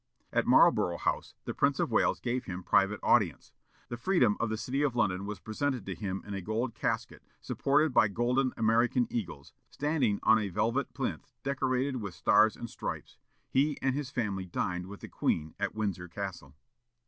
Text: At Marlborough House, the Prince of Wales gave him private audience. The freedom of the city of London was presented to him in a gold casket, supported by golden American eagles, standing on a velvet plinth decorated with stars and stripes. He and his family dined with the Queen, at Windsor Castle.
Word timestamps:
At 0.33 0.47
Marlborough 0.47 0.97
House, 0.97 1.35
the 1.45 1.53
Prince 1.53 1.79
of 1.79 1.91
Wales 1.91 2.19
gave 2.19 2.45
him 2.45 2.63
private 2.63 2.99
audience. 3.03 3.53
The 3.89 3.97
freedom 3.97 4.35
of 4.39 4.49
the 4.49 4.57
city 4.57 4.81
of 4.81 4.95
London 4.95 5.27
was 5.27 5.39
presented 5.39 5.85
to 5.85 5.93
him 5.93 6.23
in 6.25 6.33
a 6.33 6.41
gold 6.41 6.73
casket, 6.73 7.21
supported 7.39 7.93
by 7.93 8.07
golden 8.07 8.51
American 8.57 9.05
eagles, 9.11 9.53
standing 9.69 10.19
on 10.23 10.39
a 10.39 10.49
velvet 10.49 10.95
plinth 10.95 11.31
decorated 11.43 11.97
with 11.97 12.15
stars 12.15 12.55
and 12.57 12.67
stripes. 12.67 13.19
He 13.47 13.77
and 13.79 13.93
his 13.93 14.09
family 14.09 14.47
dined 14.47 14.87
with 14.87 15.01
the 15.01 15.07
Queen, 15.07 15.53
at 15.59 15.75
Windsor 15.75 16.07
Castle. 16.07 16.55